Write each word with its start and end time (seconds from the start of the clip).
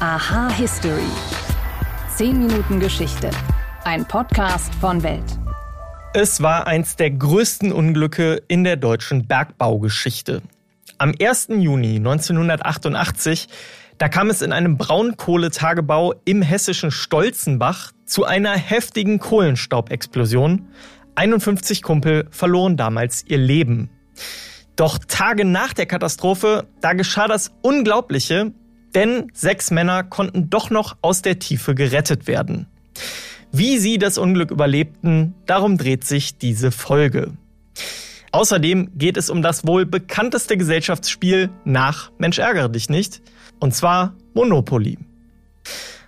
Aha 0.00 0.48
History. 0.50 1.10
10 2.14 2.38
Minuten 2.38 2.78
Geschichte. 2.78 3.32
Ein 3.82 4.06
Podcast 4.06 4.72
von 4.76 5.02
Welt. 5.02 5.24
Es 6.14 6.40
war 6.40 6.68
eins 6.68 6.94
der 6.94 7.10
größten 7.10 7.72
Unglücke 7.72 8.40
in 8.46 8.62
der 8.62 8.76
deutschen 8.76 9.26
Bergbaugeschichte. 9.26 10.42
Am 10.98 11.12
1. 11.20 11.48
Juni 11.48 11.96
1988, 11.96 13.48
da 13.98 14.08
kam 14.08 14.30
es 14.30 14.40
in 14.40 14.52
einem 14.52 14.78
Braunkohletagebau 14.78 16.14
im 16.24 16.42
hessischen 16.42 16.92
Stolzenbach 16.92 17.90
zu 18.06 18.24
einer 18.24 18.56
heftigen 18.56 19.18
Kohlenstaubexplosion. 19.18 20.68
51 21.16 21.82
Kumpel 21.82 22.28
verloren 22.30 22.76
damals 22.76 23.24
ihr 23.26 23.38
Leben. 23.38 23.90
Doch 24.76 24.98
Tage 24.98 25.44
nach 25.44 25.72
der 25.72 25.86
Katastrophe, 25.86 26.68
da 26.80 26.92
geschah 26.92 27.26
das 27.26 27.50
Unglaubliche, 27.62 28.52
denn 28.94 29.30
sechs 29.32 29.70
Männer 29.70 30.02
konnten 30.02 30.50
doch 30.50 30.70
noch 30.70 30.96
aus 31.02 31.22
der 31.22 31.38
Tiefe 31.38 31.74
gerettet 31.74 32.26
werden. 32.26 32.66
Wie 33.52 33.78
sie 33.78 33.98
das 33.98 34.18
Unglück 34.18 34.50
überlebten, 34.50 35.34
darum 35.46 35.78
dreht 35.78 36.04
sich 36.04 36.38
diese 36.38 36.70
Folge. 36.70 37.32
Außerdem 38.30 38.90
geht 38.94 39.16
es 39.16 39.30
um 39.30 39.40
das 39.40 39.66
wohl 39.66 39.86
bekannteste 39.86 40.56
Gesellschaftsspiel 40.56 41.48
nach 41.64 42.10
Mensch 42.18 42.38
ärgere 42.38 42.68
dich 42.68 42.90
nicht, 42.90 43.22
und 43.58 43.74
zwar 43.74 44.14
Monopoly. 44.34 44.98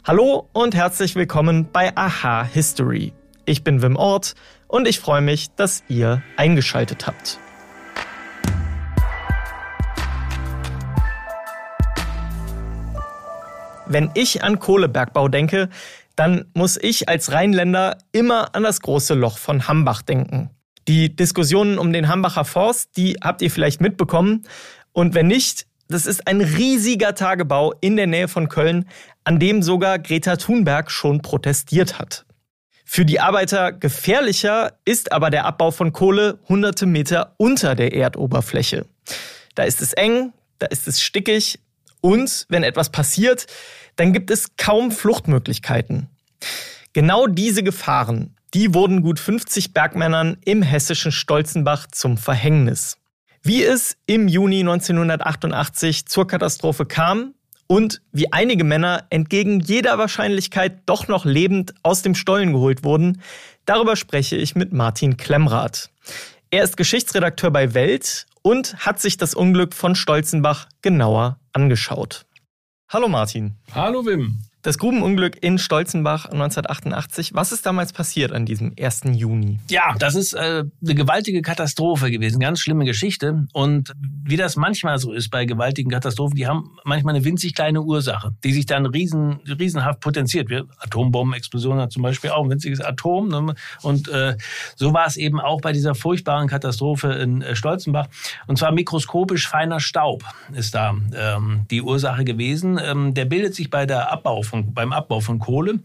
Hallo 0.04 0.48
und 0.52 0.74
herzlich 0.74 1.14
willkommen 1.14 1.68
bei 1.72 1.96
Aha 1.96 2.44
History. 2.44 3.12
Ich 3.46 3.64
bin 3.64 3.82
Wim 3.82 3.96
Ort 3.96 4.34
und 4.68 4.86
ich 4.86 5.00
freue 5.00 5.22
mich, 5.22 5.48
dass 5.56 5.82
ihr 5.88 6.22
eingeschaltet 6.36 7.06
habt. 7.06 7.38
Wenn 13.90 14.12
ich 14.14 14.44
an 14.44 14.60
Kohlebergbau 14.60 15.26
denke, 15.26 15.68
dann 16.14 16.44
muss 16.54 16.76
ich 16.76 17.08
als 17.08 17.32
Rheinländer 17.32 17.98
immer 18.12 18.54
an 18.54 18.62
das 18.62 18.80
große 18.82 19.14
Loch 19.14 19.36
von 19.36 19.66
Hambach 19.66 20.02
denken. 20.02 20.50
Die 20.86 21.14
Diskussionen 21.16 21.76
um 21.76 21.92
den 21.92 22.06
Hambacher 22.06 22.44
Forst, 22.44 22.96
die 22.96 23.16
habt 23.20 23.42
ihr 23.42 23.50
vielleicht 23.50 23.80
mitbekommen. 23.80 24.46
Und 24.92 25.14
wenn 25.14 25.26
nicht, 25.26 25.66
das 25.88 26.06
ist 26.06 26.28
ein 26.28 26.40
riesiger 26.40 27.16
Tagebau 27.16 27.74
in 27.80 27.96
der 27.96 28.06
Nähe 28.06 28.28
von 28.28 28.48
Köln, 28.48 28.88
an 29.24 29.40
dem 29.40 29.60
sogar 29.60 29.98
Greta 29.98 30.36
Thunberg 30.36 30.92
schon 30.92 31.20
protestiert 31.20 31.98
hat. 31.98 32.24
Für 32.84 33.04
die 33.04 33.18
Arbeiter 33.18 33.72
gefährlicher 33.72 34.74
ist 34.84 35.10
aber 35.10 35.30
der 35.30 35.46
Abbau 35.46 35.72
von 35.72 35.92
Kohle 35.92 36.38
hunderte 36.48 36.86
Meter 36.86 37.34
unter 37.38 37.74
der 37.74 37.92
Erdoberfläche. 37.92 38.86
Da 39.56 39.64
ist 39.64 39.80
es 39.80 39.94
eng, 39.94 40.32
da 40.60 40.66
ist 40.66 40.86
es 40.86 41.02
stickig 41.02 41.58
und 42.00 42.46
wenn 42.48 42.62
etwas 42.62 42.90
passiert, 42.90 43.46
dann 44.00 44.14
gibt 44.14 44.30
es 44.30 44.56
kaum 44.56 44.92
Fluchtmöglichkeiten. 44.92 46.08
Genau 46.94 47.26
diese 47.26 47.62
Gefahren, 47.62 48.34
die 48.54 48.72
wurden 48.72 49.02
gut 49.02 49.20
50 49.20 49.74
Bergmännern 49.74 50.38
im 50.42 50.62
hessischen 50.62 51.12
Stolzenbach 51.12 51.86
zum 51.92 52.16
Verhängnis. 52.16 52.96
Wie 53.42 53.62
es 53.62 53.98
im 54.06 54.26
Juni 54.26 54.60
1988 54.60 56.06
zur 56.06 56.26
Katastrophe 56.26 56.86
kam 56.86 57.34
und 57.66 58.00
wie 58.10 58.32
einige 58.32 58.64
Männer 58.64 59.04
entgegen 59.10 59.60
jeder 59.60 59.98
Wahrscheinlichkeit 59.98 60.78
doch 60.86 61.06
noch 61.06 61.26
lebend 61.26 61.74
aus 61.82 62.00
dem 62.00 62.14
Stollen 62.14 62.54
geholt 62.54 62.84
wurden, 62.84 63.20
darüber 63.66 63.96
spreche 63.96 64.36
ich 64.36 64.54
mit 64.54 64.72
Martin 64.72 65.18
Klemmrath. 65.18 65.90
Er 66.50 66.64
ist 66.64 66.78
Geschichtsredakteur 66.78 67.50
bei 67.50 67.74
Welt 67.74 68.24
und 68.40 68.76
hat 68.78 68.98
sich 68.98 69.18
das 69.18 69.34
Unglück 69.34 69.74
von 69.74 69.94
Stolzenbach 69.94 70.68
genauer 70.80 71.38
angeschaut. 71.52 72.24
Hallo 72.92 73.06
Martin. 73.08 73.54
Hallo 73.72 74.02
Wim. 74.02 74.49
Das 74.62 74.76
Grubenunglück 74.76 75.42
in 75.42 75.56
Stolzenbach 75.56 76.26
1988. 76.26 77.32
Was 77.32 77.50
ist 77.50 77.64
damals 77.64 77.94
passiert 77.94 78.30
an 78.30 78.44
diesem 78.44 78.74
1. 78.78 79.04
Juni? 79.14 79.58
Ja, 79.70 79.94
das 79.98 80.14
ist 80.14 80.34
äh, 80.34 80.64
eine 80.82 80.94
gewaltige 80.94 81.40
Katastrophe 81.40 82.10
gewesen, 82.10 82.40
ganz 82.40 82.60
schlimme 82.60 82.84
Geschichte. 82.84 83.46
Und 83.54 83.94
wie 84.02 84.36
das 84.36 84.56
manchmal 84.56 84.98
so 84.98 85.12
ist 85.12 85.30
bei 85.30 85.46
gewaltigen 85.46 85.90
Katastrophen, 85.90 86.36
die 86.36 86.46
haben 86.46 86.76
manchmal 86.84 87.14
eine 87.14 87.24
winzig 87.24 87.54
kleine 87.54 87.80
Ursache, 87.80 88.34
die 88.44 88.52
sich 88.52 88.66
dann 88.66 88.84
riesen, 88.84 89.40
riesenhaft 89.46 90.00
potenziert. 90.00 90.50
Wir, 90.50 90.66
Atombombenexplosion 90.80 91.78
hat 91.80 91.92
zum 91.92 92.02
Beispiel 92.02 92.28
auch 92.28 92.44
ein 92.44 92.50
winziges 92.50 92.82
Atom. 92.82 93.28
Ne? 93.28 93.54
Und 93.80 94.08
äh, 94.08 94.36
so 94.76 94.92
war 94.92 95.06
es 95.06 95.16
eben 95.16 95.40
auch 95.40 95.62
bei 95.62 95.72
dieser 95.72 95.94
furchtbaren 95.94 96.48
Katastrophe 96.48 97.12
in 97.14 97.40
äh, 97.40 97.56
Stolzenbach. 97.56 98.08
Und 98.46 98.58
zwar 98.58 98.72
mikroskopisch 98.72 99.48
feiner 99.48 99.80
Staub 99.80 100.22
ist 100.52 100.74
da 100.74 100.94
ähm, 101.16 101.62
die 101.70 101.80
Ursache 101.80 102.24
gewesen. 102.24 102.78
Ähm, 102.78 103.14
der 103.14 103.24
bildet 103.24 103.54
sich 103.54 103.70
bei 103.70 103.86
der 103.86 104.12
Abbau 104.12 104.42
von, 104.50 104.74
beim 104.74 104.92
Abbau 104.92 105.20
von 105.20 105.38
Kohle. 105.38 105.80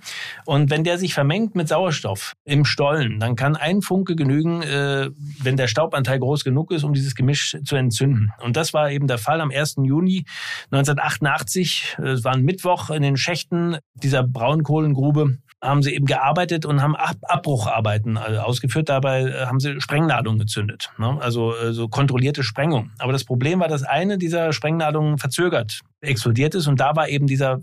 Und 0.46 0.70
wenn 0.70 0.84
der 0.84 0.98
sich 0.98 1.14
vermengt 1.14 1.56
mit 1.56 1.68
Sauerstoff 1.68 2.34
im 2.44 2.66
Stollen, 2.66 3.20
dann 3.20 3.36
kann 3.36 3.56
ein 3.56 3.82
Funke 3.82 4.16
genügen, 4.16 4.62
äh, 4.62 5.10
wenn 5.42 5.58
der 5.58 5.68
Staubanteil 5.68 6.20
groß 6.20 6.44
genug 6.44 6.72
ist, 6.72 6.84
um 6.84 6.94
dieses 6.94 7.16
Gemisch 7.16 7.58
zu 7.64 7.76
entzünden. 7.76 8.32
Und 8.42 8.58
das 8.58 8.74
war 8.74 8.92
eben 8.92 9.08
der 9.08 9.18
Fall 9.18 9.42
am 9.42 9.52
1. 9.52 9.76
Juni 9.84 10.26
1988. 10.72 11.98
Es 12.04 12.24
war 12.24 12.34
ein 12.34 12.44
Mittwoch 12.44 12.90
in 12.90 13.02
den 13.02 13.18
Schächten 13.18 13.78
dieser 13.94 14.24
Braunkohlengrube 14.24 15.38
haben 15.66 15.84
sie 15.84 15.94
eben 15.94 16.06
gearbeitet 16.06 16.66
und 16.66 16.82
haben 16.82 16.96
Ab 16.96 17.18
Abbrucharbeiten 17.24 18.18
äh, 18.18 18.38
ausgeführt. 18.38 18.90
Dabei 18.90 19.24
äh, 19.24 19.46
haben 19.46 19.60
sie 19.60 19.82
Sprengladungen 19.82 20.40
gezündet, 20.40 20.92
ne? 20.98 21.18
also 21.20 21.56
äh, 21.56 21.74
so 21.74 21.88
kontrollierte 21.88 22.44
Sprengung. 22.44 22.92
Aber 23.00 23.12
das 23.12 23.24
Problem 23.24 23.60
war, 23.60 23.68
dass 23.68 23.84
eine 23.84 24.18
dieser 24.18 24.54
Sprengladungen 24.54 25.18
verzögert 25.18 25.82
explodiert 26.02 26.54
ist 26.54 26.68
und 26.68 26.80
da 26.80 26.96
war 26.96 27.10
eben 27.10 27.26
dieser 27.26 27.62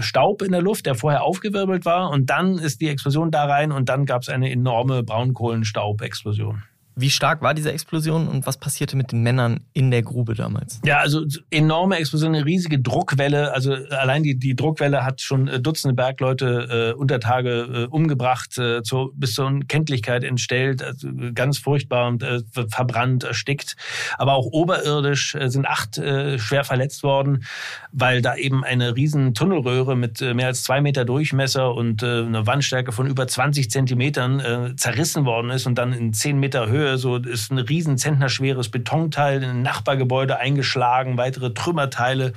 Staub 0.00 0.40
in 0.40 0.52
der 0.52 0.62
Luft, 0.62 0.86
der 0.86 0.94
vorher 0.94 1.24
aufgewirbelt 1.24 1.84
war 1.84 2.08
und 2.10 2.30
dann 2.30 2.56
ist 2.58 2.80
die 2.80 2.88
Explosion 2.88 3.30
da 3.30 3.44
rein 3.44 3.70
und 3.70 3.90
dann 3.90 4.06
gab 4.06 4.22
es 4.22 4.30
eine 4.30 4.50
enorme 4.50 5.02
Braunkohlenstaubexplosion. 5.02 6.62
Wie 6.94 7.10
stark 7.10 7.40
war 7.42 7.54
diese 7.54 7.72
Explosion 7.72 8.28
und 8.28 8.46
was 8.46 8.58
passierte 8.58 8.96
mit 8.96 9.12
den 9.12 9.22
Männern 9.22 9.60
in 9.72 9.90
der 9.90 10.02
Grube 10.02 10.34
damals? 10.34 10.80
Ja, 10.84 10.98
also 10.98 11.24
enorme 11.50 11.96
Explosion, 11.96 12.34
eine 12.34 12.44
riesige 12.44 12.78
Druckwelle. 12.78 13.52
Also 13.54 13.72
allein 13.72 14.22
die, 14.22 14.38
die 14.38 14.54
Druckwelle 14.54 15.04
hat 15.04 15.20
schon 15.20 15.48
äh, 15.48 15.60
Dutzende 15.60 15.94
Bergleute 15.94 16.92
äh, 16.92 16.98
unter 16.98 17.18
Tage 17.20 17.50
äh, 17.50 17.84
umgebracht, 17.86 18.58
äh, 18.58 18.82
zu, 18.82 19.12
bis 19.14 19.34
zur 19.34 19.46
Unkenntlichkeit 19.46 20.24
entstellt, 20.24 20.82
also 20.82 21.08
ganz 21.34 21.58
furchtbar 21.58 22.08
und 22.08 22.22
äh, 22.22 22.40
verbrannt, 22.68 23.24
erstickt. 23.24 23.76
Aber 24.18 24.34
auch 24.34 24.46
oberirdisch 24.46 25.34
äh, 25.34 25.48
sind 25.48 25.66
acht 25.66 25.96
äh, 25.98 26.38
schwer 26.38 26.64
verletzt 26.64 27.02
worden, 27.02 27.44
weil 27.92 28.20
da 28.20 28.36
eben 28.36 28.64
eine 28.64 28.96
riesen 28.96 29.34
Tunnelröhre 29.34 29.96
mit 29.96 30.20
äh, 30.20 30.34
mehr 30.34 30.48
als 30.48 30.62
zwei 30.62 30.80
Meter 30.80 31.04
Durchmesser 31.04 31.74
und 31.74 32.02
äh, 32.02 32.06
eine 32.06 32.46
Wandstärke 32.46 32.92
von 32.92 33.06
über 33.06 33.26
20 33.26 33.70
Zentimetern 33.70 34.40
äh, 34.40 34.76
zerrissen 34.76 35.24
worden 35.24 35.50
ist 35.50 35.66
und 35.66 35.76
dann 35.76 35.92
in 35.92 36.12
zehn 36.12 36.38
Meter 36.38 36.68
Höhe 36.68 36.81
Höhe, 36.82 36.98
so 36.98 37.16
ist 37.16 37.50
ein 37.50 37.58
riesen 37.58 37.98
zentnerschweres 37.98 38.68
Betonteil 38.68 39.42
in 39.42 39.50
ein 39.50 39.62
Nachbargebäude 39.62 40.38
eingeschlagen, 40.38 41.16
weitere 41.16 41.54
Trümmerteile 41.54 42.32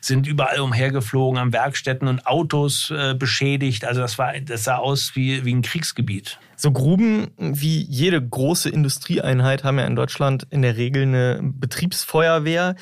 sind 0.00 0.26
überall 0.26 0.60
umhergeflogen, 0.60 1.38
an 1.38 1.52
Werkstätten 1.52 2.08
und 2.08 2.26
Autos 2.26 2.90
äh, 2.90 3.14
beschädigt. 3.14 3.84
Also 3.84 4.00
das 4.00 4.18
war, 4.18 4.32
das 4.40 4.64
sah 4.64 4.76
aus 4.76 5.12
wie, 5.14 5.44
wie 5.44 5.54
ein 5.54 5.62
Kriegsgebiet. 5.62 6.38
So 6.56 6.72
Gruben 6.72 7.28
wie 7.36 7.82
jede 7.82 8.20
große 8.20 8.70
Industrieeinheit 8.70 9.64
haben 9.64 9.78
ja 9.78 9.86
in 9.86 9.96
Deutschland 9.96 10.46
in 10.50 10.62
der 10.62 10.76
Regel 10.76 11.02
eine 11.02 11.40
Betriebsfeuerwehr. 11.42 12.76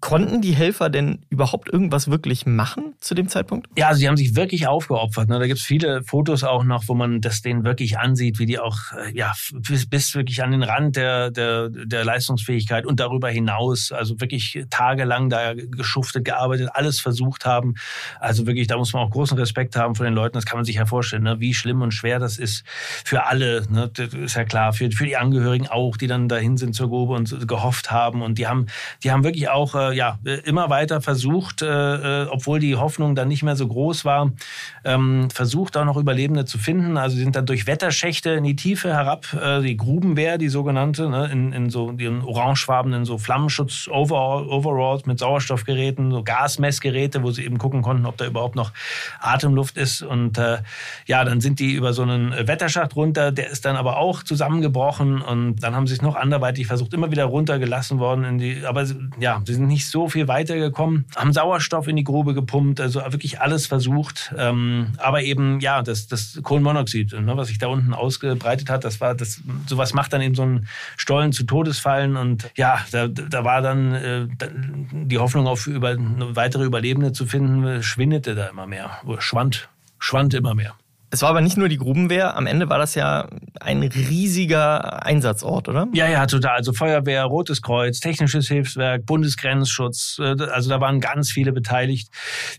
Konnten 0.00 0.40
die 0.40 0.52
Helfer 0.52 0.90
denn 0.90 1.24
überhaupt 1.30 1.72
irgendwas 1.72 2.10
wirklich 2.10 2.44
machen 2.44 2.94
zu 2.98 3.14
dem 3.14 3.28
Zeitpunkt? 3.28 3.68
Ja, 3.76 3.88
also 3.88 4.00
sie 4.00 4.08
haben 4.08 4.16
sich 4.16 4.34
wirklich 4.34 4.66
aufgeopfert. 4.66 5.28
Ne? 5.28 5.38
Da 5.38 5.46
gibt 5.46 5.60
es 5.60 5.64
viele 5.64 6.02
Fotos 6.02 6.42
auch 6.42 6.64
noch, 6.64 6.88
wo 6.88 6.94
man 6.94 7.20
das 7.20 7.40
denen 7.40 7.64
wirklich 7.64 7.98
ansieht, 7.98 8.40
wie 8.40 8.46
die 8.46 8.58
auch 8.58 8.76
äh, 8.92 9.16
ja 9.16 9.32
bis, 9.52 9.88
bis 9.88 10.14
wirklich 10.16 10.42
an 10.42 10.50
den 10.50 10.64
Rand 10.64 10.96
der, 10.96 11.30
der, 11.30 11.68
der 11.68 12.04
Leistungsfähigkeit 12.04 12.84
und 12.84 12.98
darüber 12.98 13.28
hinaus, 13.28 13.92
also 13.92 14.20
wirklich 14.20 14.64
tagelang 14.70 15.30
da 15.30 15.54
geschuftet, 15.54 16.24
gearbeitet, 16.24 16.70
alles 16.72 16.98
versucht 16.98 17.46
haben. 17.46 17.74
Also 18.18 18.46
wirklich, 18.46 18.66
da 18.66 18.76
muss 18.76 18.92
man 18.92 19.02
auch 19.02 19.10
großen 19.10 19.38
Respekt 19.38 19.76
haben 19.76 19.94
vor 19.94 20.04
den 20.04 20.14
Leuten. 20.14 20.34
Das 20.34 20.46
kann 20.46 20.58
man 20.58 20.64
sich 20.64 20.76
ja 20.76 20.86
vorstellen, 20.86 21.22
ne? 21.22 21.38
wie 21.38 21.54
schlimm 21.54 21.82
und 21.82 21.92
schwer 21.92 22.18
das 22.18 22.38
ist 22.38 22.64
für 22.66 23.26
alle. 23.26 23.62
Ne? 23.70 23.88
Das 23.94 24.12
ist 24.12 24.34
ja 24.34 24.44
klar, 24.44 24.72
für, 24.72 24.90
für 24.90 25.04
die 25.04 25.16
Angehörigen 25.16 25.68
auch, 25.68 25.96
die 25.96 26.08
dann 26.08 26.28
dahin 26.28 26.56
sind 26.56 26.74
zur 26.74 26.88
Grube 26.88 27.14
und 27.14 27.46
gehofft 27.46 27.92
haben. 27.92 28.22
Und 28.22 28.38
die 28.38 28.48
haben, 28.48 28.66
die 29.04 29.12
haben 29.12 29.22
wirklich 29.22 29.48
auch 29.48 29.75
ja, 29.76 30.18
immer 30.44 30.70
weiter 30.70 31.00
versucht, 31.00 31.62
äh, 31.62 32.24
äh, 32.24 32.26
obwohl 32.28 32.60
die 32.60 32.76
Hoffnung 32.76 33.14
dann 33.14 33.28
nicht 33.28 33.42
mehr 33.42 33.56
so 33.56 33.66
groß 33.66 34.04
war, 34.04 34.32
ähm, 34.84 35.28
versucht 35.30 35.76
auch 35.76 35.84
noch 35.84 35.96
Überlebende 35.96 36.44
zu 36.44 36.58
finden. 36.58 36.96
Also 36.96 37.16
sie 37.16 37.22
sind 37.22 37.36
dann 37.36 37.46
durch 37.46 37.66
Wetterschächte 37.66 38.30
in 38.30 38.44
die 38.44 38.56
Tiefe 38.56 38.92
herab, 38.92 39.26
äh, 39.34 39.60
die 39.62 39.76
Grubenwehr, 39.76 40.38
die 40.38 40.48
sogenannte, 40.48 41.08
ne, 41.08 41.28
in, 41.30 41.52
in 41.52 41.70
so 41.70 41.92
den 41.92 42.22
orangefarbenen 42.22 43.04
so 43.04 43.18
Flammenschutz-Overalls 43.18 45.06
mit 45.06 45.18
Sauerstoffgeräten, 45.18 46.10
so 46.10 46.22
Gasmessgeräte, 46.22 47.22
wo 47.22 47.30
sie 47.30 47.44
eben 47.44 47.58
gucken 47.58 47.82
konnten, 47.82 48.06
ob 48.06 48.16
da 48.16 48.26
überhaupt 48.26 48.56
noch 48.56 48.72
Atemluft 49.20 49.76
ist. 49.76 50.02
Und 50.02 50.40
ja, 51.06 51.24
dann 51.24 51.40
sind 51.40 51.60
die 51.60 51.72
über 51.72 51.92
so 51.92 52.02
einen 52.02 52.32
Wetterschacht 52.46 52.96
runter, 52.96 53.32
der 53.32 53.50
ist 53.50 53.64
dann 53.64 53.76
aber 53.76 53.96
auch 53.98 54.22
zusammengebrochen 54.22 55.22
und 55.22 55.62
dann 55.62 55.74
haben 55.74 55.86
sie 55.86 55.94
es 55.94 56.02
noch 56.02 56.16
anderweitig 56.16 56.66
versucht, 56.66 56.94
immer 56.94 57.10
wieder 57.10 57.24
runtergelassen 57.24 57.98
worden 57.98 58.24
in 58.24 58.38
die, 58.38 58.64
aber 58.64 58.84
ja, 59.18 59.42
sie 59.44 59.54
sind 59.54 59.65
sind 59.66 59.68
nicht 59.68 59.88
so 59.88 60.08
viel 60.08 60.28
weitergekommen, 60.28 61.06
haben 61.14 61.32
Sauerstoff 61.32 61.88
in 61.88 61.96
die 61.96 62.04
Grube 62.04 62.34
gepumpt, 62.34 62.80
also 62.80 63.00
wirklich 63.00 63.40
alles 63.40 63.66
versucht. 63.66 64.34
Ähm, 64.36 64.92
aber 64.98 65.22
eben, 65.22 65.60
ja, 65.60 65.82
das, 65.82 66.06
das 66.06 66.38
Kohlenmonoxid, 66.42 67.12
ne, 67.12 67.36
was 67.36 67.48
sich 67.48 67.58
da 67.58 67.66
unten 67.66 67.92
ausgebreitet 67.92 68.70
hat, 68.70 68.84
das 68.84 69.00
war, 69.00 69.14
das, 69.14 69.40
sowas 69.66 69.94
macht 69.94 70.12
dann 70.12 70.22
eben 70.22 70.34
so 70.34 70.42
einen 70.42 70.68
Stollen 70.96 71.32
zu 71.32 71.44
Todesfallen. 71.44 72.16
Und 72.16 72.50
ja, 72.56 72.80
da, 72.92 73.08
da 73.08 73.44
war 73.44 73.62
dann 73.62 73.94
äh, 73.94 74.26
die 74.92 75.18
Hoffnung 75.18 75.46
auf 75.46 75.66
über, 75.66 75.96
weitere 75.98 76.64
Überlebende 76.64 77.12
zu 77.12 77.26
finden, 77.26 77.82
schwindete 77.82 78.34
da 78.34 78.46
immer 78.46 78.66
mehr, 78.66 78.98
schwand, 79.18 79.68
schwand 79.98 80.34
immer 80.34 80.54
mehr. 80.54 80.74
Es 81.10 81.22
war 81.22 81.30
aber 81.30 81.40
nicht 81.40 81.56
nur 81.56 81.68
die 81.68 81.76
Grubenwehr, 81.76 82.36
am 82.36 82.46
Ende 82.46 82.68
war 82.68 82.78
das 82.78 82.96
ja 82.96 83.28
ein 83.60 83.82
riesiger 83.82 85.04
Einsatzort, 85.06 85.68
oder? 85.68 85.86
Ja, 85.92 86.08
ja, 86.08 86.26
total. 86.26 86.56
Also 86.56 86.72
Feuerwehr, 86.72 87.24
Rotes 87.24 87.62
Kreuz, 87.62 88.00
Technisches 88.00 88.48
Hilfswerk, 88.48 89.06
Bundesgrenzschutz, 89.06 90.18
äh, 90.20 90.34
also 90.50 90.68
da 90.68 90.80
waren 90.80 91.00
ganz 91.00 91.30
viele 91.30 91.52
beteiligt. 91.52 92.08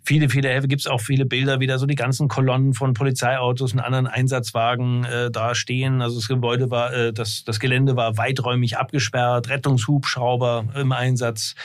Viele, 0.04 0.30
viele 0.30 0.50
Helfer. 0.50 0.68
Gibt 0.68 0.82
es 0.82 0.88
auch 0.88 1.02
viele 1.02 1.26
Bilder, 1.26 1.60
wieder 1.60 1.78
so 1.78 1.86
die 1.86 1.96
ganzen 1.96 2.30
Kolonnen 2.30 2.74
von 2.74 2.94
Polizeiautos 2.94 3.74
und 3.74 3.80
anderen 3.80 4.08
Einsatzwagen 4.08 5.04
äh, 5.04 5.30
da 5.30 5.54
stehen. 5.54 6.02
Also 6.02 6.16
das 6.16 6.30
Gebäude 6.30 6.72
war, 6.72 6.94
äh, 6.94 7.14
das, 7.14 7.44
das 7.44 7.60
Gelände 7.60 7.96
war 7.98 8.18
weiträumig 8.18 8.78
abgesperrt, 8.78 9.50
Rettungshubschrauber 9.50 10.66
im 10.76 10.94
Einsatz, 10.94 11.56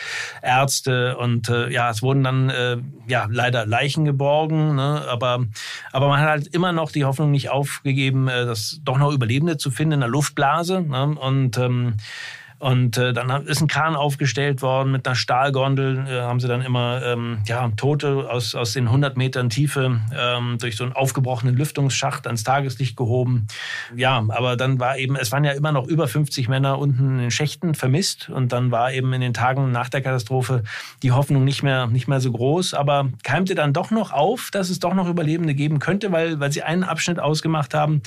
Ärzte 0.43 1.17
und 1.17 1.49
äh, 1.49 1.70
ja, 1.70 1.90
es 1.90 2.02
wurden 2.02 2.25
dann 2.25 2.50
äh, 2.50 2.79
ja 3.06 3.29
leider 3.31 3.67
Leichen 3.67 4.05
geborgen, 4.05 4.75
ne? 4.75 5.05
aber, 5.08 5.44
aber 5.93 6.08
man 6.08 6.20
hat 6.20 6.29
halt 6.29 6.46
immer 6.49 6.71
immer 6.72 6.82
noch 6.82 6.90
die 6.90 7.04
Hoffnung 7.04 7.30
nicht 7.30 7.50
aufgegeben, 7.50 8.28
äh, 8.28 8.44
das 8.46 8.80
doch 8.84 8.98
noch 8.98 9.12
Überlebende 9.12 9.56
zu 9.58 9.70
finden 9.70 9.94
in 9.94 10.00
der 10.00 10.08
Luftblase. 10.08 10.82
Ne? 10.82 11.16
Und 11.19 11.58
ähm, 11.58 11.94
und 12.62 12.96
äh, 12.96 13.12
dann 13.12 13.44
ist 13.46 13.60
ein 13.60 13.66
Kran 13.66 13.96
aufgestellt 13.96 14.62
worden 14.62 14.92
mit 14.92 15.04
einer 15.04 15.16
Stahlgondel. 15.16 16.06
Äh, 16.06 16.20
haben 16.20 16.38
sie 16.38 16.46
dann 16.46 16.62
immer 16.62 17.02
ähm, 17.04 17.38
ja, 17.44 17.68
Tote 17.76 18.30
aus, 18.30 18.54
aus 18.54 18.72
den 18.72 18.86
100 18.86 19.16
Metern 19.16 19.50
Tiefe 19.50 20.00
ähm, 20.16 20.58
durch 20.60 20.76
so 20.76 20.84
einen 20.84 20.92
aufgebrochenen 20.92 21.56
Lüftungsschacht 21.56 22.24
ans 22.28 22.44
Tageslicht 22.44 22.96
gehoben. 22.96 23.48
Ja, 23.96 24.24
aber 24.28 24.56
dann 24.56 24.78
war 24.78 24.96
eben, 24.96 25.16
es 25.16 25.32
waren 25.32 25.42
ja 25.42 25.50
immer 25.50 25.72
noch 25.72 25.88
über 25.88 26.06
50 26.06 26.48
Männer 26.48 26.78
unten 26.78 27.08
in 27.08 27.18
den 27.18 27.30
Schächten 27.32 27.74
vermisst. 27.74 28.28
Und 28.28 28.52
dann 28.52 28.70
war 28.70 28.92
eben 28.92 29.12
in 29.12 29.22
den 29.22 29.34
Tagen 29.34 29.72
nach 29.72 29.88
der 29.88 30.00
Katastrophe 30.00 30.62
die 31.02 31.10
Hoffnung 31.10 31.42
nicht 31.42 31.64
mehr, 31.64 31.88
nicht 31.88 32.06
mehr 32.06 32.20
so 32.20 32.30
groß. 32.30 32.74
Aber 32.74 33.08
keimte 33.24 33.56
dann 33.56 33.72
doch 33.72 33.90
noch 33.90 34.12
auf, 34.12 34.50
dass 34.52 34.70
es 34.70 34.78
doch 34.78 34.94
noch 34.94 35.08
Überlebende 35.08 35.54
geben 35.54 35.80
könnte, 35.80 36.12
weil, 36.12 36.38
weil 36.38 36.52
sie 36.52 36.62
einen 36.62 36.84
Abschnitt 36.84 37.18
ausgemacht 37.18 37.74
haben, 37.74 38.02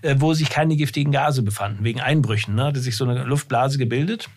äh, 0.00 0.14
wo 0.16 0.32
sich 0.32 0.48
keine 0.48 0.76
giftigen 0.76 1.12
Gase 1.12 1.42
befanden, 1.42 1.84
wegen 1.84 2.00
Einbrüchen. 2.00 2.54
Ne? 2.54 2.64
Hatte 2.64 2.80
sich 2.80 2.96
so 2.96 3.04
eine 3.04 3.24
Luftblase 3.24 3.76
gebildet 3.76 3.97
gebildet. 3.98 4.28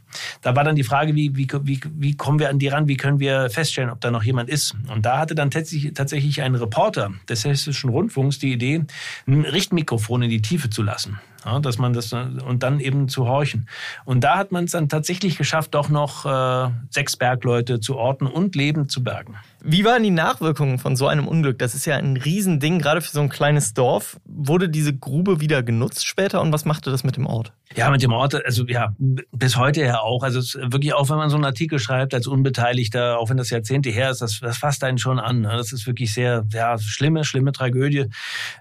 Da 0.42 0.56
war 0.56 0.63
dann 0.63 0.75
die 0.75 0.84
Frage, 0.84 1.16
wie, 1.16 1.36
wie, 1.36 1.48
wie, 1.63 1.80
wie 1.98 2.18
kommen 2.18 2.40
wir 2.40 2.50
an 2.50 2.60
die 2.60 2.68
ran, 2.68 2.88
wie 2.88 2.98
können 2.98 3.19
wir 3.19 3.50
feststellen, 3.50 3.90
ob 3.90 4.02
da 4.02 4.12
noch 4.12 4.24
jemand 4.24 4.50
ist. 4.50 4.75
Und 4.94 5.06
da 5.06 5.19
hatte 5.19 5.36
dann 5.36 5.52
tatsächlich, 5.52 5.94
tatsächlich 5.94 6.42
ein 6.42 6.56
Reporter 6.56 7.12
des 7.30 7.46
Hessischen 7.46 7.90
Rundfunks 7.90 8.40
die 8.40 8.52
Idee, 8.52 8.84
ein 9.28 9.46
Richtmikrofon 9.46 10.24
in 10.24 10.30
die 10.30 10.42
Tiefe 10.42 10.69
zu 10.69 10.84
lassen. 10.84 11.19
Ja, 11.46 11.60
dass 11.60 11.80
man 11.80 11.94
das 11.94 12.13
und 12.13 12.62
dann 12.62 12.80
eben 12.80 13.08
zu 13.08 13.28
horchen. 13.28 13.68
Und 14.06 14.24
da 14.24 14.38
hat 14.38 14.52
man 14.52 14.66
es 14.66 14.72
dann 14.72 14.90
tatsächlich 14.90 15.40
geschafft, 15.40 15.74
doch 15.74 15.90
noch 15.90 16.25
äh, 16.25 16.72
sechs 16.92 17.18
Bergleute 17.18 17.80
zu 17.80 17.96
orten 17.98 18.28
und 18.28 18.56
lebend 18.56 18.92
zu 18.92 19.04
bergen. 19.04 19.38
Wie 19.63 19.86
waren 19.86 20.02
die 20.02 20.10
Nachwirkungen 20.10 20.80
von 20.80 20.96
so 20.96 21.08
einem 21.08 21.28
Unglück? 21.28 21.60
Das 21.60 21.75
ist 21.75 21.86
ja 21.86 21.96
ein 21.96 22.18
Riesending, 22.18 22.80
gerade 22.80 23.02
für 23.02 23.12
so 23.12 23.22
ein 23.22 23.30
kleines 23.30 23.74
Dorf. 23.75 24.19
Wurde 24.25 24.69
diese 24.69 24.96
Grube 24.96 25.40
wieder 25.40 25.62
genutzt 25.62 26.08
später 26.08 26.42
und 26.42 26.52
was 26.52 26.66
machte 26.66 26.90
das 26.90 27.04
mit 27.04 27.16
dem 27.16 27.28
Ort? 27.28 27.54
Ja, 27.75 27.90
mit 27.90 28.04
dem 28.04 28.12
Ort, 28.12 28.44
also 28.44 28.66
ja, 28.68 28.94
bis 29.31 29.56
heute 29.56 29.81
ja 29.81 30.00
auch. 30.00 30.24
Also 30.24 30.42
wirklich 30.60 30.94
auch, 30.94 31.10
wenn 31.10 31.18
man 31.18 31.30
so 31.30 31.36
einen 31.36 31.46
Artikel 31.46 31.80
schreibt 31.80 32.13
als 32.13 32.28
Unbeteiligter, 32.28 33.18
auch 33.18 33.30
wenn 33.30 33.38
das 33.38 33.50
Jahrzehnte 33.50 33.90
her 33.92 34.10
ist, 34.10 34.22
das, 34.22 34.40
das 34.42 34.58
fasst 34.58 34.84
einen 34.84 34.98
schon 34.98 35.19
an. 35.19 35.42
Ne? 35.42 35.54
Das 35.56 35.72
ist 35.72 35.88
wirklich 35.88 36.14
sehr, 36.14 36.46
ja, 36.52 36.78
schlimme, 36.78 37.24
schlimme 37.24 37.52
Tragödie. 37.52 38.07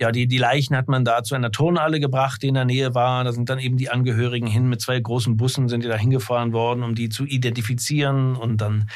Ja, 0.01 0.13
die, 0.13 0.29
die 0.29 0.39
Leichen 0.39 0.77
hat 0.77 0.87
man 0.87 1.05
da 1.05 1.25
zu 1.25 1.35
einer 1.35 1.51
Turnhalle 1.51 1.99
gebracht, 1.99 2.43
die 2.43 2.49
in 2.49 2.55
der 2.55 2.67
Nähe 2.67 2.95
war. 2.95 3.25
Da 3.25 3.33
sind 3.33 3.49
dann 3.49 3.59
eben 3.59 3.77
die 3.79 3.91
Angehörigen 3.91 4.47
hin 4.47 4.69
mit 4.69 4.81
zwei 4.81 5.01
großen 5.01 5.37
Bussen 5.37 5.69
sind 5.69 5.83
die 5.83 5.89
da 5.89 5.97
hingefahren 5.97 6.53
worden, 6.53 6.85
um 6.85 6.95
die 6.95 7.09
zu 7.09 7.25
identifizieren. 7.25 8.37
Und 8.37 8.61
dann 8.61 8.91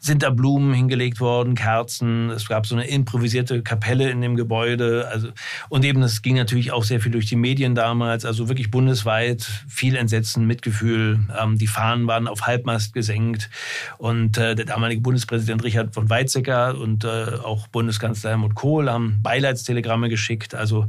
sind 0.00 0.22
da 0.22 0.30
Blumen 0.30 0.74
hingelegt 0.74 1.20
worden 1.20 1.49
wurden 1.50 1.54
Kerzen, 1.54 2.30
es 2.30 2.48
gab 2.48 2.66
so 2.66 2.74
eine 2.74 2.86
improvisierte 2.86 3.62
Kapelle 3.62 4.10
in 4.10 4.20
dem 4.20 4.36
Gebäude. 4.36 5.08
Also, 5.10 5.28
und 5.68 5.84
eben, 5.84 6.02
es 6.02 6.22
ging 6.22 6.36
natürlich 6.36 6.72
auch 6.72 6.84
sehr 6.84 7.00
viel 7.00 7.12
durch 7.12 7.26
die 7.26 7.36
Medien 7.36 7.74
damals, 7.74 8.24
also 8.24 8.48
wirklich 8.48 8.70
bundesweit 8.70 9.42
viel 9.68 9.96
Entsetzen, 9.96 10.46
Mitgefühl. 10.46 11.20
Ähm, 11.40 11.58
die 11.58 11.66
Fahnen 11.66 12.06
waren 12.06 12.28
auf 12.28 12.42
Halbmast 12.42 12.92
gesenkt. 12.92 13.50
Und 13.98 14.38
äh, 14.38 14.54
der 14.54 14.66
damalige 14.66 15.00
Bundespräsident 15.00 15.64
Richard 15.64 15.94
von 15.94 16.08
Weizsäcker 16.08 16.78
und 16.78 17.04
äh, 17.04 17.08
auch 17.42 17.66
Bundeskanzler 17.68 18.30
Helmut 18.30 18.54
Kohl 18.54 18.90
haben 18.90 19.18
Beileidstelegramme 19.22 20.08
geschickt. 20.08 20.54
Also 20.54 20.86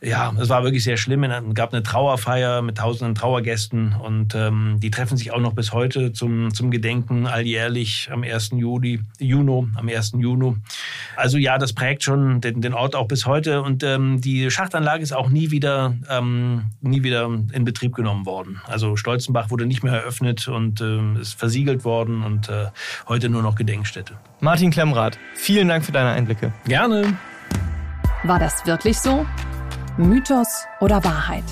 ja, 0.00 0.32
es 0.40 0.48
war 0.48 0.64
wirklich 0.64 0.84
sehr 0.84 0.96
schlimm. 0.96 1.24
Es 1.24 1.54
gab 1.54 1.72
eine 1.72 1.82
Trauerfeier 1.82 2.62
mit 2.62 2.78
tausenden 2.78 3.14
Trauergästen 3.14 3.94
und 3.94 4.34
ähm, 4.34 4.78
die 4.80 4.90
treffen 4.90 5.16
sich 5.16 5.32
auch 5.32 5.40
noch 5.40 5.52
bis 5.52 5.72
heute 5.72 6.12
zum, 6.12 6.52
zum 6.54 6.70
Gedenken 6.70 7.26
alljährlich 7.26 8.08
am 8.10 8.22
1. 8.22 8.50
Juli, 8.54 9.00
Juni, 9.18 9.50
am 9.74 9.88
1. 9.88 9.99
1. 10.00 10.12
Juni. 10.18 10.56
Also 11.16 11.36
ja, 11.36 11.58
das 11.58 11.74
prägt 11.74 12.02
schon 12.02 12.40
den, 12.40 12.62
den 12.62 12.74
Ort 12.74 12.96
auch 12.96 13.06
bis 13.06 13.26
heute. 13.26 13.62
Und 13.62 13.82
ähm, 13.82 14.20
die 14.20 14.50
Schachtanlage 14.50 15.02
ist 15.02 15.12
auch 15.12 15.28
nie 15.28 15.50
wieder, 15.50 15.94
ähm, 16.08 16.70
nie 16.80 17.02
wieder 17.02 17.24
in 17.26 17.64
Betrieb 17.64 17.94
genommen 17.94 18.24
worden. 18.24 18.60
Also 18.66 18.96
Stolzenbach 18.96 19.50
wurde 19.50 19.66
nicht 19.66 19.82
mehr 19.82 19.92
eröffnet 19.92 20.48
und 20.48 20.80
äh, 20.80 21.20
ist 21.20 21.38
versiegelt 21.38 21.84
worden 21.84 22.22
und 22.22 22.48
äh, 22.48 22.66
heute 23.08 23.28
nur 23.28 23.42
noch 23.42 23.54
Gedenkstätte. 23.54 24.14
Martin 24.40 24.70
Klemmrath, 24.70 25.18
vielen 25.34 25.68
Dank 25.68 25.84
für 25.84 25.92
deine 25.92 26.10
Einblicke. 26.10 26.52
Gerne. 26.66 27.16
War 28.24 28.38
das 28.38 28.64
wirklich 28.66 28.98
so? 28.98 29.26
Mythos 29.96 30.64
oder 30.80 31.04
Wahrheit? 31.04 31.44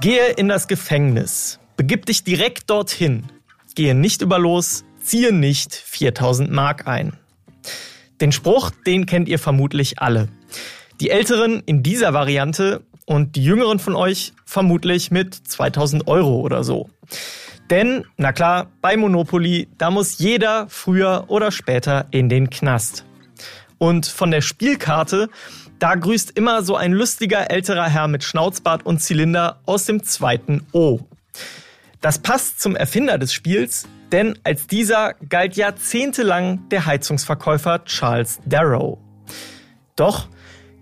Gehe 0.00 0.32
in 0.36 0.48
das 0.48 0.68
Gefängnis. 0.68 1.58
Begib 1.76 2.06
dich 2.06 2.24
direkt 2.24 2.68
dorthin. 2.68 3.24
Gehe 3.74 3.94
nicht 3.94 4.22
über 4.22 4.38
los, 4.38 4.84
ziehe 5.04 5.32
nicht 5.32 5.74
4000 5.74 6.50
Mark 6.50 6.88
ein. 6.88 7.12
Den 8.20 8.32
Spruch, 8.32 8.70
den 8.86 9.06
kennt 9.06 9.28
ihr 9.28 9.38
vermutlich 9.38 9.98
alle. 10.00 10.28
Die 11.00 11.10
Älteren 11.10 11.62
in 11.66 11.82
dieser 11.82 12.14
Variante 12.14 12.82
und 13.06 13.36
die 13.36 13.44
Jüngeren 13.44 13.78
von 13.78 13.94
euch 13.94 14.32
vermutlich 14.44 15.10
mit 15.10 15.34
2000 15.34 16.06
Euro 16.08 16.40
oder 16.40 16.64
so. 16.64 16.88
Denn, 17.70 18.04
na 18.16 18.32
klar, 18.32 18.70
bei 18.80 18.96
Monopoly, 18.96 19.68
da 19.78 19.90
muss 19.90 20.18
jeder 20.18 20.66
früher 20.68 21.24
oder 21.28 21.50
später 21.50 22.06
in 22.10 22.28
den 22.28 22.50
Knast. 22.50 23.04
Und 23.78 24.06
von 24.06 24.30
der 24.30 24.40
Spielkarte, 24.40 25.28
da 25.78 25.94
grüßt 25.94 26.30
immer 26.36 26.62
so 26.62 26.76
ein 26.76 26.92
lustiger 26.92 27.50
älterer 27.50 27.88
Herr 27.88 28.08
mit 28.08 28.22
Schnauzbart 28.22 28.86
und 28.86 29.00
Zylinder 29.00 29.60
aus 29.66 29.84
dem 29.84 30.02
zweiten 30.02 30.66
O. 30.72 31.00
Das 32.00 32.18
passt 32.18 32.60
zum 32.60 32.76
Erfinder 32.76 33.18
des 33.18 33.32
Spiels, 33.32 33.88
denn 34.14 34.38
als 34.44 34.68
dieser 34.68 35.14
galt 35.28 35.56
jahrzehntelang 35.56 36.68
der 36.68 36.86
Heizungsverkäufer 36.86 37.84
Charles 37.84 38.38
Darrow. 38.46 38.96
Doch 39.96 40.28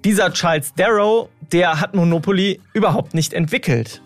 dieser 0.04 0.34
Charles 0.34 0.74
Darrow, 0.74 1.30
der 1.50 1.80
hat 1.80 1.94
Monopoly 1.94 2.60
überhaupt 2.74 3.14
nicht 3.14 3.32
entwickelt. 3.32 4.02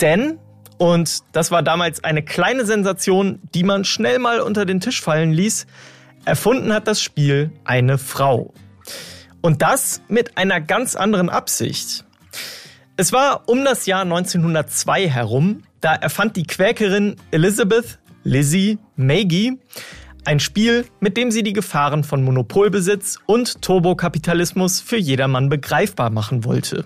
Denn, 0.00 0.38
und 0.78 1.18
das 1.32 1.50
war 1.50 1.62
damals 1.62 2.02
eine 2.02 2.22
kleine 2.22 2.64
Sensation, 2.64 3.40
die 3.54 3.62
man 3.62 3.84
schnell 3.84 4.18
mal 4.18 4.40
unter 4.40 4.64
den 4.64 4.80
Tisch 4.80 5.02
fallen 5.02 5.32
ließ, 5.32 5.66
erfunden 6.24 6.72
hat 6.72 6.88
das 6.88 7.02
Spiel 7.02 7.52
eine 7.64 7.98
Frau. 7.98 8.54
Und 9.42 9.60
das 9.60 10.00
mit 10.08 10.38
einer 10.38 10.62
ganz 10.62 10.96
anderen 10.96 11.28
Absicht. 11.28 12.06
Es 12.96 13.12
war 13.12 13.50
um 13.50 13.66
das 13.66 13.84
Jahr 13.84 14.00
1902 14.00 15.10
herum, 15.10 15.62
da 15.82 15.94
erfand 15.94 16.36
die 16.36 16.44
Quäkerin 16.44 17.16
Elizabeth 17.32 17.99
Lizzie 18.24 18.78
Maggie 18.96 19.58
ein 20.24 20.40
Spiel, 20.40 20.84
mit 21.00 21.16
dem 21.16 21.30
sie 21.30 21.42
die 21.42 21.52
Gefahren 21.52 22.04
von 22.04 22.22
Monopolbesitz 22.22 23.18
und 23.26 23.62
Turbokapitalismus 23.62 24.80
für 24.80 24.96
jedermann 24.96 25.48
begreifbar 25.48 26.10
machen 26.10 26.44
wollte. 26.44 26.84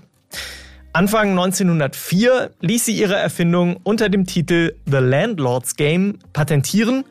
Anfang 0.93 1.31
1904 1.31 2.53
ließ 2.61 2.85
sie 2.85 2.97
ihre 2.97 3.17
Erfindung 3.17 3.79
unter 3.83 4.09
dem 4.09 4.27
Titel 4.27 4.75
The 4.87 4.99
Landlord's 4.99 5.75
Game 5.75 6.21
patentieren 6.33 7.05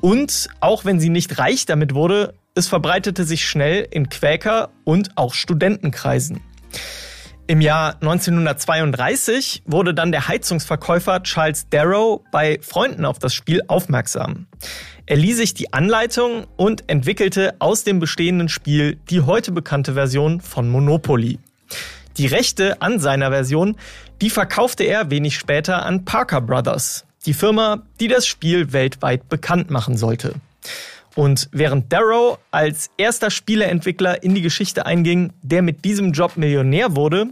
und 0.00 0.48
auch 0.60 0.84
wenn 0.84 1.00
sie 1.00 1.08
nicht 1.08 1.38
reich 1.38 1.64
damit 1.64 1.94
wurde, 1.94 2.34
es 2.54 2.68
verbreitete 2.68 3.24
sich 3.24 3.46
schnell 3.46 3.88
in 3.90 4.10
Quäker- 4.10 4.68
und 4.84 5.16
auch 5.16 5.32
Studentenkreisen. 5.32 6.40
Im 7.48 7.60
Jahr 7.60 7.94
1932 8.00 9.62
wurde 9.66 9.94
dann 9.94 10.12
der 10.12 10.28
Heizungsverkäufer 10.28 11.22
Charles 11.24 11.68
Darrow 11.68 12.20
bei 12.30 12.58
Freunden 12.62 13.04
auf 13.04 13.18
das 13.18 13.34
Spiel 13.34 13.62
aufmerksam. 13.66 14.46
Er 15.06 15.16
lieh 15.16 15.32
sich 15.32 15.52
die 15.52 15.72
Anleitung 15.72 16.46
und 16.56 16.88
entwickelte 16.88 17.54
aus 17.58 17.82
dem 17.82 17.98
bestehenden 17.98 18.48
Spiel 18.48 18.98
die 19.10 19.22
heute 19.22 19.50
bekannte 19.50 19.94
Version 19.94 20.40
von 20.40 20.70
Monopoly. 20.70 21.40
Die 22.16 22.26
Rechte 22.26 22.80
an 22.80 23.00
seiner 23.00 23.30
Version, 23.30 23.76
die 24.20 24.30
verkaufte 24.30 24.84
er 24.84 25.10
wenig 25.10 25.36
später 25.36 25.84
an 25.84 26.04
Parker 26.04 26.40
Brothers. 26.40 27.04
die 27.26 27.34
Firma, 27.34 27.82
die 28.00 28.08
das 28.08 28.26
Spiel 28.26 28.72
weltweit 28.72 29.28
bekannt 29.28 29.70
machen 29.70 29.96
sollte. 29.96 30.34
Und 31.14 31.48
während 31.52 31.92
Darrow 31.92 32.38
als 32.50 32.90
erster 32.96 33.30
Spieleentwickler 33.30 34.22
in 34.22 34.34
die 34.34 34.42
Geschichte 34.42 34.86
einging, 34.86 35.32
der 35.42 35.62
mit 35.62 35.84
diesem 35.84 36.12
Job 36.12 36.36
Millionär 36.36 36.96
wurde 36.96 37.28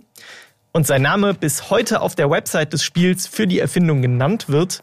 und 0.72 0.86
sein 0.86 1.02
Name 1.02 1.34
bis 1.34 1.70
heute 1.70 2.00
auf 2.00 2.14
der 2.14 2.30
Website 2.30 2.72
des 2.72 2.82
Spiels 2.82 3.26
für 3.26 3.46
die 3.46 3.58
Erfindung 3.58 4.02
genannt 4.02 4.48
wird, 4.48 4.82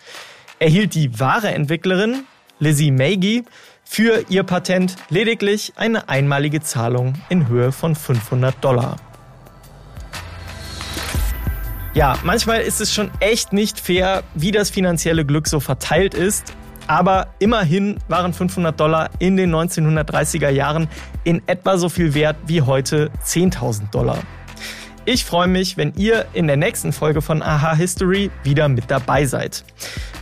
erhielt 0.59 0.95
die 0.95 1.19
wahre 1.19 1.49
Entwicklerin, 1.49 2.23
Lizzie 2.59 2.91
Maggie, 2.91 3.43
für 3.83 4.25
ihr 4.29 4.43
Patent 4.43 4.95
lediglich 5.09 5.73
eine 5.75 6.09
einmalige 6.09 6.61
Zahlung 6.61 7.13
in 7.29 7.47
Höhe 7.47 7.71
von 7.71 7.95
500 7.95 8.55
Dollar. 8.63 8.97
Ja, 11.93 12.17
manchmal 12.23 12.61
ist 12.61 12.81
es 12.81 12.93
schon 12.93 13.09
echt 13.21 13.53
nicht 13.53 13.79
fair, 13.79 14.23
wie 14.35 14.51
das 14.51 14.69
finanzielle 14.69 15.25
Glück 15.25 15.47
so 15.47 15.59
verteilt 15.59 16.13
ist. 16.13 16.53
Aber 16.87 17.27
immerhin 17.39 17.97
waren 18.07 18.33
500 18.33 18.79
Dollar 18.79 19.09
in 19.19 19.37
den 19.37 19.53
1930er 19.53 20.49
Jahren 20.49 20.87
in 21.23 21.41
etwa 21.47 21.77
so 21.77 21.89
viel 21.89 22.13
wert 22.13 22.37
wie 22.45 22.61
heute 22.61 23.11
10.000 23.25 23.91
Dollar. 23.91 24.19
Ich 25.05 25.23
freue 25.23 25.47
mich, 25.47 25.77
wenn 25.77 25.93
ihr 25.95 26.25
in 26.33 26.47
der 26.47 26.57
nächsten 26.57 26.91
Folge 26.91 27.21
von 27.21 27.41
Aha 27.41 27.75
History 27.75 28.29
wieder 28.43 28.67
mit 28.67 28.91
dabei 28.91 29.25
seid. 29.25 29.63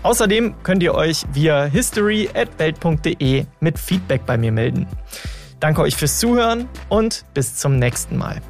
Außerdem 0.04 0.54
könnt 0.62 0.84
ihr 0.84 0.94
euch 0.94 1.24
via 1.34 1.66
history@welt.de 1.66 3.46
mit 3.60 3.80
Feedback 3.80 4.26
bei 4.28 4.38
mir 4.38 4.52
melden. 4.52 4.86
Danke 5.60 5.82
euch 5.82 5.96
fürs 5.96 6.20
Zuhören 6.20 6.70
und 6.90 7.26
bis 7.34 7.56
zum 7.56 7.80
nächsten 7.80 8.18
Mal. 8.18 8.42